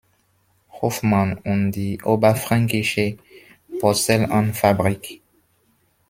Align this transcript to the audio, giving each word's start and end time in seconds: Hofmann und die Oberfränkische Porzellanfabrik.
Hofmann 0.81 1.37
und 1.43 1.73
die 1.73 2.01
Oberfränkische 2.01 3.17
Porzellanfabrik. 3.79 5.21